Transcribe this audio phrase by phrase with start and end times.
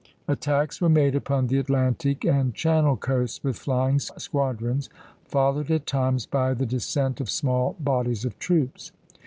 [0.27, 4.89] Attacks were made upon the Atlantic and Channel coasts with flying squadrons,
[5.25, 8.91] followed at times by the descent of small bodies of troops.